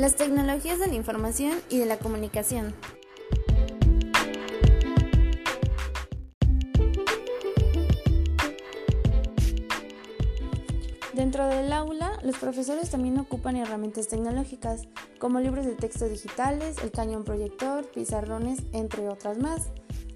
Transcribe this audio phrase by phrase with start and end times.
[0.00, 2.74] Las tecnologías de la información y de la comunicación.
[11.12, 16.92] Dentro del aula, los profesores también ocupan herramientas tecnológicas, como libros de texto digitales, el
[16.92, 19.68] cañón proyector, pizarrones, entre otras más.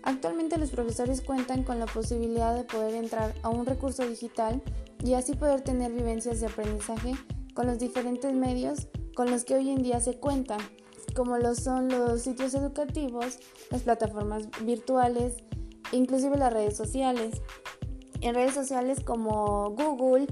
[0.03, 4.63] Actualmente los profesores cuentan con la posibilidad de poder entrar a un recurso digital
[5.05, 7.13] y así poder tener vivencias de aprendizaje
[7.53, 10.61] con los diferentes medios con los que hoy en día se cuentan,
[11.15, 13.39] como lo son los sitios educativos,
[13.71, 15.37] las plataformas virtuales,
[15.93, 17.41] inclusive las redes sociales.
[18.21, 20.27] En redes sociales como Google,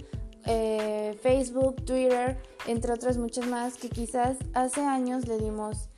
[0.46, 5.88] eh, Facebook, Twitter, entre otras muchas más que quizás hace años le dimos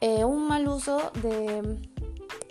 [0.00, 1.80] eh, un mal uso de,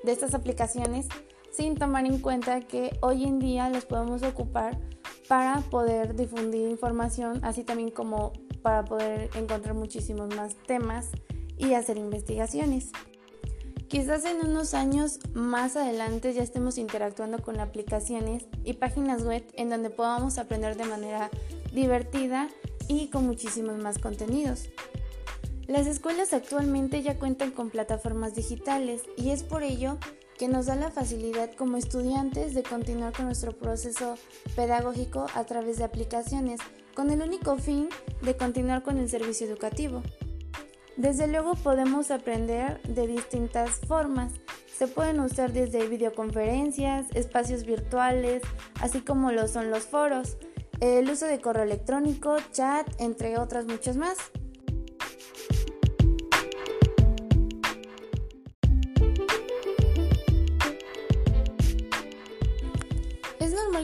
[0.03, 1.07] de estas aplicaciones
[1.51, 4.79] sin tomar en cuenta que hoy en día las podemos ocupar
[5.27, 11.09] para poder difundir información, así también como para poder encontrar muchísimos más temas
[11.57, 12.89] y hacer investigaciones.
[13.87, 19.69] Quizás en unos años más adelante ya estemos interactuando con aplicaciones y páginas web en
[19.69, 21.29] donde podamos aprender de manera
[21.71, 22.49] divertida
[22.87, 24.69] y con muchísimos más contenidos.
[25.67, 29.99] Las escuelas actualmente ya cuentan con plataformas digitales y es por ello
[30.37, 34.15] que nos da la facilidad como estudiantes de continuar con nuestro proceso
[34.55, 36.59] pedagógico a través de aplicaciones,
[36.93, 37.89] con el único fin
[38.21, 40.01] de continuar con el servicio educativo.
[40.95, 44.33] Desde luego podemos aprender de distintas formas.
[44.77, 48.43] Se pueden usar desde videoconferencias, espacios virtuales,
[48.81, 50.37] así como lo son los foros,
[50.79, 54.17] el uso de correo electrónico, chat, entre otras muchas más.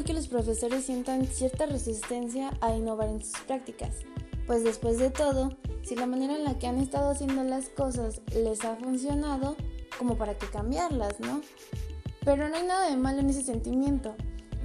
[0.09, 3.97] Que los profesores sientan cierta resistencia a innovar en sus prácticas,
[4.47, 5.51] pues después de todo,
[5.83, 9.55] si la manera en la que han estado haciendo las cosas les ha funcionado,
[9.99, 11.41] como para que cambiarlas, ¿no?
[12.25, 14.15] Pero no hay nada de malo en ese sentimiento,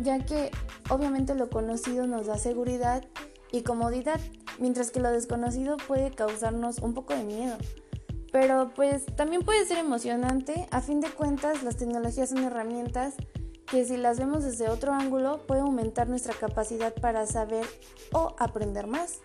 [0.01, 0.51] ya que
[0.89, 3.05] obviamente lo conocido nos da seguridad
[3.53, 4.21] y comodidad,
[4.59, 7.59] mientras que lo desconocido puede causarnos un poco de miedo.
[8.33, 13.17] Pero pues también puede ser emocionante, a fin de cuentas las tecnologías son herramientas
[13.75, 17.67] que si las vemos desde otro ángulo puede aumentar nuestra capacidad para saber
[18.13, 19.19] o aprender más.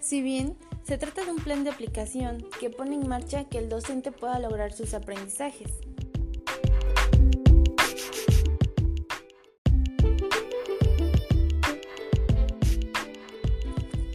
[0.00, 3.68] Si bien se trata de un plan de aplicación que pone en marcha que el
[3.68, 5.70] docente pueda lograr sus aprendizajes.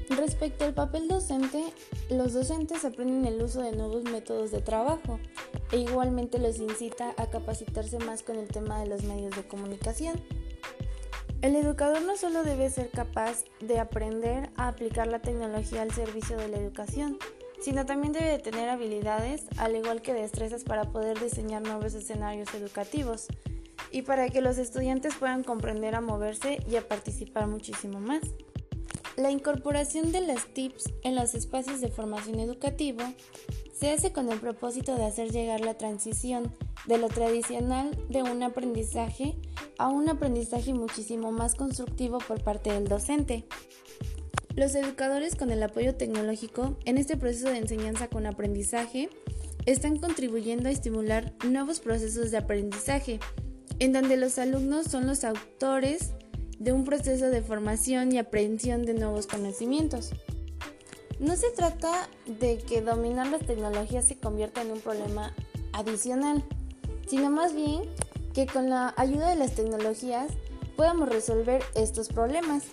[0.10, 1.64] Respecto al papel docente,
[2.10, 5.18] los docentes aprenden el uso de nuevos métodos de trabajo
[5.74, 10.22] e igualmente los incita a capacitarse más con el tema de los medios de comunicación.
[11.42, 16.38] El educador no solo debe ser capaz de aprender a aplicar la tecnología al servicio
[16.38, 17.18] de la educación,
[17.60, 22.54] sino también debe de tener habilidades, al igual que destrezas para poder diseñar nuevos escenarios
[22.54, 23.26] educativos
[23.92, 28.22] y para que los estudiantes puedan comprender a moverse y a participar muchísimo más.
[29.18, 33.12] La incorporación de las TIPS en los espacios de formación educativa
[33.74, 36.54] se hace con el propósito de hacer llegar la transición
[36.88, 39.36] de lo tradicional de un aprendizaje
[39.78, 43.46] a un aprendizaje muchísimo más constructivo por parte del docente.
[44.56, 49.10] Los educadores con el apoyo tecnológico en este proceso de enseñanza con aprendizaje
[49.66, 53.20] están contribuyendo a estimular nuevos procesos de aprendizaje,
[53.80, 56.12] en donde los alumnos son los autores
[56.60, 60.12] de un proceso de formación y aprehensión de nuevos conocimientos.
[61.24, 65.34] No se trata de que dominar las tecnologías se convierta en un problema
[65.72, 66.44] adicional,
[67.08, 67.84] sino más bien
[68.34, 70.34] que con la ayuda de las tecnologías
[70.76, 72.64] podamos resolver estos problemas.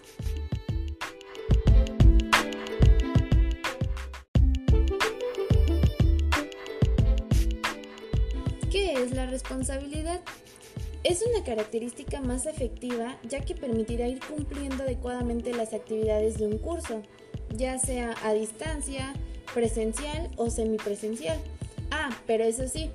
[8.69, 10.21] ¿Qué es la responsabilidad?
[11.03, 16.59] Es una característica más efectiva ya que permitirá ir cumpliendo adecuadamente las actividades de un
[16.59, 17.01] curso,
[17.55, 19.15] ya sea a distancia,
[19.55, 21.39] presencial o semipresencial.
[21.91, 22.91] Ah, pero eso sí,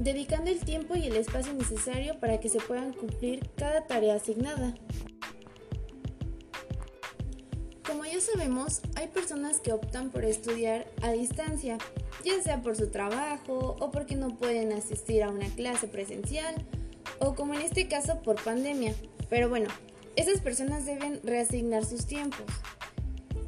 [0.00, 4.74] dedicando el tiempo y el espacio necesario para que se puedan cumplir cada tarea asignada.
[7.86, 11.78] Como ya sabemos, hay personas que optan por estudiar a distancia,
[12.24, 16.56] ya sea por su trabajo o porque no pueden asistir a una clase presencial
[17.24, 18.94] o como en este caso por pandemia.
[19.30, 19.68] Pero bueno,
[20.14, 22.46] esas personas deben reasignar sus tiempos,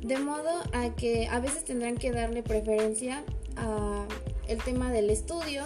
[0.03, 3.23] de modo a que a veces tendrán que darle preferencia
[3.57, 5.65] al tema del estudio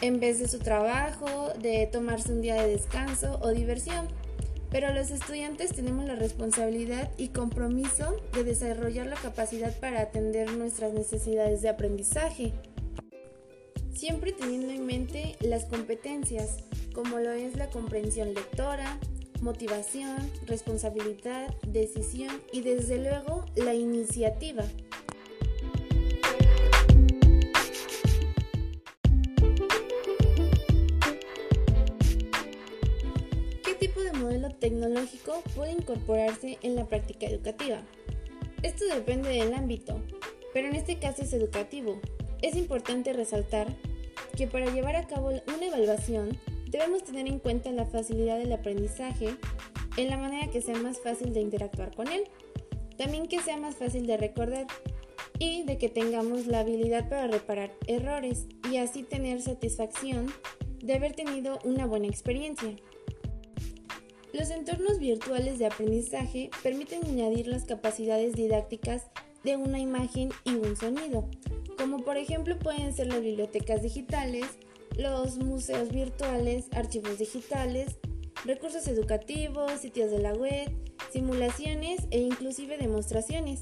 [0.00, 4.08] en vez de su trabajo, de tomarse un día de descanso o diversión.
[4.70, 10.92] pero los estudiantes tenemos la responsabilidad y compromiso de desarrollar la capacidad para atender nuestras
[10.92, 12.52] necesidades de aprendizaje,
[13.94, 16.64] siempre teniendo en mente las competencias,
[16.98, 18.98] como lo es la comprensión lectora,
[19.40, 20.16] motivación,
[20.46, 24.64] responsabilidad, decisión y desde luego la iniciativa.
[33.62, 37.80] ¿Qué tipo de modelo tecnológico puede incorporarse en la práctica educativa?
[38.64, 40.02] Esto depende del ámbito,
[40.52, 42.00] pero en este caso es educativo.
[42.42, 43.68] Es importante resaltar
[44.36, 46.36] que para llevar a cabo una evaluación
[46.78, 49.36] debemos tener en cuenta la facilidad del aprendizaje
[49.96, 52.22] en la manera que sea más fácil de interactuar con él,
[52.96, 54.66] también que sea más fácil de recordar
[55.40, 60.32] y de que tengamos la habilidad para reparar errores y así tener satisfacción
[60.80, 62.76] de haber tenido una buena experiencia.
[64.32, 69.06] Los entornos virtuales de aprendizaje permiten añadir las capacidades didácticas
[69.42, 71.28] de una imagen y un sonido,
[71.76, 74.46] como por ejemplo pueden ser las bibliotecas digitales,
[74.98, 77.98] los museos virtuales, archivos digitales,
[78.44, 80.70] recursos educativos, sitios de la web,
[81.12, 83.60] simulaciones e inclusive demostraciones.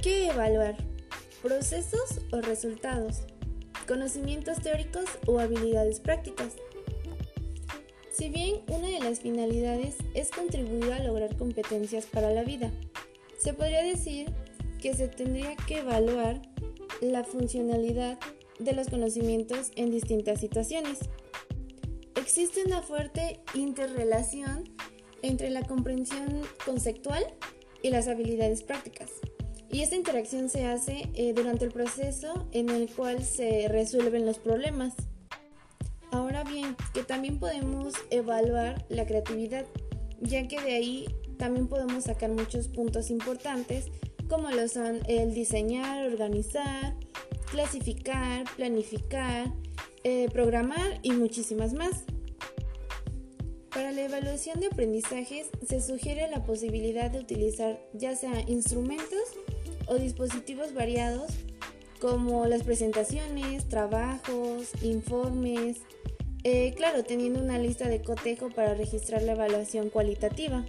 [0.00, 0.76] ¿Qué evaluar?
[1.42, 3.22] ¿Procesos o resultados?
[3.88, 6.54] ¿Conocimientos teóricos o habilidades prácticas?
[8.12, 12.70] Si bien una de las finalidades es contribuir a lograr competencias para la vida,
[13.38, 14.30] se podría decir
[14.80, 16.42] que se tendría que evaluar
[17.00, 18.18] la funcionalidad
[18.58, 20.98] de los conocimientos en distintas situaciones.
[22.16, 24.68] Existe una fuerte interrelación
[25.22, 27.24] entre la comprensión conceptual
[27.82, 29.10] y las habilidades prácticas.
[29.70, 34.38] Y esta interacción se hace eh, durante el proceso en el cual se resuelven los
[34.38, 34.94] problemas.
[36.12, 39.64] Ahora bien, que también podemos evaluar la creatividad,
[40.20, 41.06] ya que de ahí
[41.38, 43.86] también podemos sacar muchos puntos importantes,
[44.28, 46.94] como lo son el diseñar, organizar,
[47.50, 49.50] clasificar, planificar,
[50.04, 52.04] eh, programar y muchísimas más.
[53.70, 59.32] Para la evaluación de aprendizajes se sugiere la posibilidad de utilizar ya sea instrumentos
[59.86, 61.30] o dispositivos variados
[62.02, 65.78] como las presentaciones, trabajos, informes,
[66.44, 70.64] eh, claro, teniendo una lista de cotejo para registrar la evaluación cualitativa.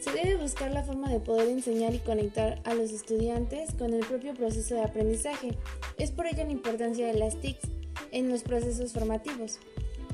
[0.00, 4.04] Se debe buscar la forma de poder enseñar y conectar a los estudiantes con el
[4.04, 5.56] propio proceso de aprendizaje.
[5.96, 7.68] Es por ello la importancia de las TICs
[8.10, 9.58] en los procesos formativos.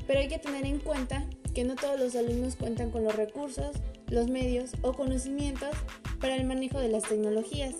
[0.05, 1.25] Pero hay que tener en cuenta
[1.55, 3.77] que no todos los alumnos cuentan con los recursos,
[4.09, 5.71] los medios o conocimientos
[6.25, 7.75] para el manejo de las tecnologías.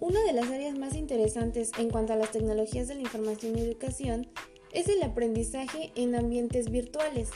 [0.00, 3.62] Una de las áreas más interesantes en cuanto a las tecnologías de la información y
[3.62, 4.28] educación
[4.70, 7.30] es el aprendizaje en ambientes virtuales.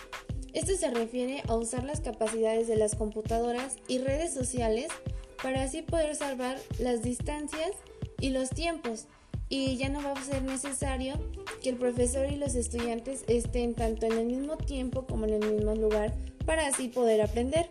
[0.53, 4.89] Esto se refiere a usar las capacidades de las computadoras y redes sociales
[5.43, 7.71] para así poder salvar las distancias
[8.21, 9.07] y los tiempos
[9.49, 11.15] y ya no va a ser necesario
[11.63, 15.53] que el profesor y los estudiantes estén tanto en el mismo tiempo como en el
[15.55, 16.13] mismo lugar
[16.45, 17.67] para así poder aprender.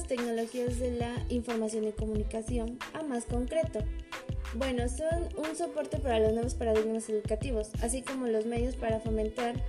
[0.00, 2.78] Las tecnologías de la información y comunicación?
[2.94, 3.80] A más concreto.
[4.54, 9.62] Bueno, son un soporte para los nuevos paradigmas educativos, así como los medios para fomentar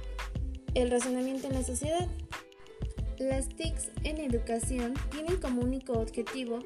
[0.74, 2.08] el razonamiento en la sociedad.
[3.20, 6.60] Las TICs en educación tienen como único objetivo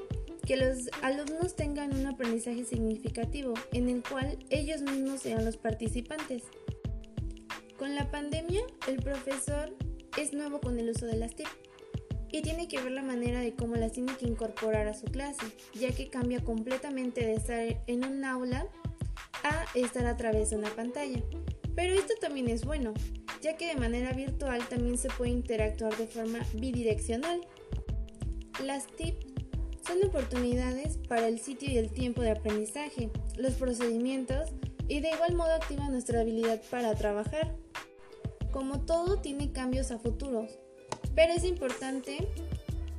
[0.46, 6.44] que los alumnos tengan un aprendizaje significativo en el cual ellos mismos sean los participantes.
[7.80, 9.76] Con la pandemia, el profesor
[10.18, 11.48] es nuevo con el uso de las TIC
[12.36, 15.46] y tiene que ver la manera de cómo las tiene que incorporar a su clase,
[15.74, 18.68] ya que cambia completamente de estar en un aula
[19.44, 21.24] a estar a través de una pantalla.
[21.78, 22.94] Pero esto también es bueno,
[23.42, 27.40] ya que de manera virtual también se puede interactuar de forma bidireccional.
[28.62, 29.16] Las TIP
[29.88, 34.50] son oportunidades para el sitio y el tiempo de aprendizaje, los procedimientos
[34.90, 37.56] y de igual modo activa nuestra habilidad para trabajar.
[38.52, 40.60] Como todo tiene cambios a futuros,
[41.16, 42.28] pero es importante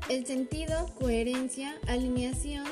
[0.09, 2.67] el sentido, coherencia, alineación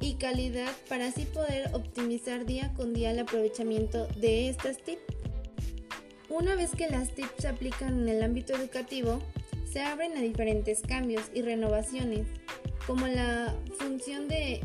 [0.00, 4.98] y calidad para así poder optimizar día con día el aprovechamiento de estas TIP.
[6.28, 9.22] Una vez que las TIPS se aplican en el ámbito educativo,
[9.70, 12.26] se abren a diferentes cambios y renovaciones,
[12.86, 14.60] como la función de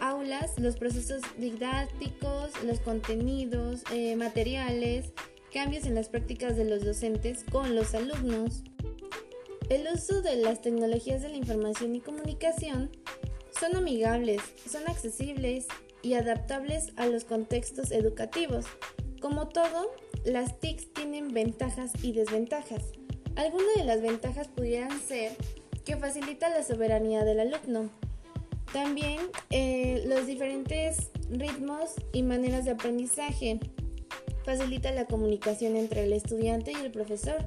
[0.00, 5.12] aulas, los procesos didácticos, los contenidos, eh, materiales,
[5.52, 8.62] cambios en las prácticas de los docentes con los alumnos.
[9.68, 12.88] El uso de las tecnologías de la información y comunicación
[13.58, 15.66] son amigables, son accesibles
[16.02, 18.66] y adaptables a los contextos educativos.
[19.20, 19.90] Como todo,
[20.24, 22.84] las TICs tienen ventajas y desventajas.
[23.34, 25.32] Algunas de las ventajas pudieran ser
[25.84, 27.90] que facilita la soberanía del alumno.
[28.72, 29.18] También
[29.50, 33.58] eh, los diferentes ritmos y maneras de aprendizaje.
[34.44, 37.44] Facilita la comunicación entre el estudiante y el profesor.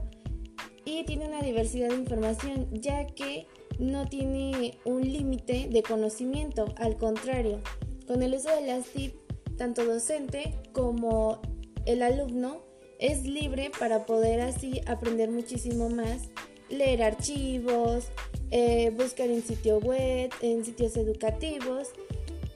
[0.90, 3.46] Y tiene una diversidad de información ya que
[3.78, 6.66] no tiene un límite de conocimiento.
[6.78, 7.62] Al contrario,
[8.08, 9.14] con el uso de las TIC,
[9.56, 11.42] tanto docente como
[11.86, 12.64] el alumno
[12.98, 16.30] es libre para poder así aprender muchísimo más,
[16.70, 18.06] leer archivos,
[18.50, 21.90] eh, buscar en sitio web, en sitios educativos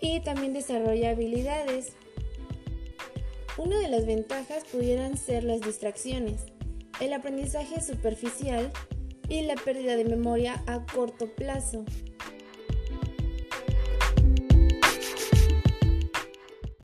[0.01, 1.93] y también desarrolla habilidades.
[3.59, 6.41] Una de las ventajas pudieran ser las distracciones,
[6.99, 8.71] el aprendizaje superficial
[9.29, 11.85] y la pérdida de memoria a corto plazo.